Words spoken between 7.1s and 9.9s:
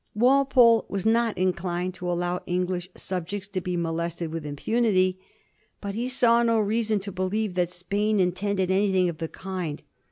be lieve that Spain intended anything of the kind.